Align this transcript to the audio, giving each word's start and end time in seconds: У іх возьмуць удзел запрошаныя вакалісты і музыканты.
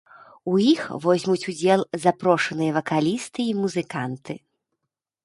У 0.51 0.53
іх 0.67 0.79
возьмуць 1.03 1.47
удзел 1.53 1.81
запрошаныя 2.05 2.71
вакалісты 2.79 3.39
і 3.51 3.55
музыканты. 3.61 4.33